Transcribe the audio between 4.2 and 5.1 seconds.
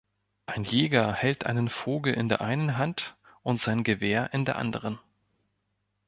in der anderen.